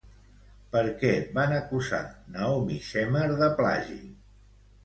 Per 0.75 0.81
què 1.03 1.11
van 1.35 1.53
acusar 1.57 2.01
Naomi 2.37 2.81
Shemer 2.89 3.29
de 3.43 3.51
plagi? 3.61 4.03